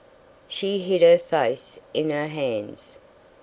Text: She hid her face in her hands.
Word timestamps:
She 0.47 0.79
hid 0.79 1.03
her 1.03 1.19
face 1.19 1.77
in 1.93 2.09
her 2.09 2.25
hands. 2.27 2.97